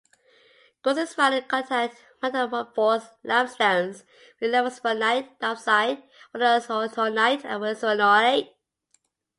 [0.83, 4.03] Grossular is found in contact metamorphosed limestones
[4.39, 6.01] with vesuvianite, diopside,
[6.33, 8.49] wollastonite and wernerite.